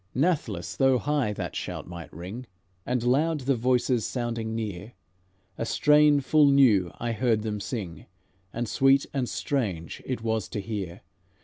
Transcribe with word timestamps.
"'Nathless, 0.15 0.75
though 0.77 0.97
high 0.97 1.31
that 1.31 1.55
shout 1.55 1.87
might 1.87 2.11
ring, 2.11 2.47
And 2.87 3.03
loud 3.03 3.41
the 3.41 3.53
voices 3.55 4.03
sounding 4.03 4.55
near, 4.55 4.93
A 5.59 5.63
strain 5.67 6.21
full 6.21 6.47
new 6.47 6.91
I 6.99 7.11
heard 7.11 7.43
them 7.43 7.59
sing, 7.61 8.07
And 8.51 8.67
sweet 8.67 9.05
and 9.13 9.29
strange 9.29 10.01
it 10.03 10.23
was 10.23 10.49
to 10.49 10.59
hear. 10.59 11.01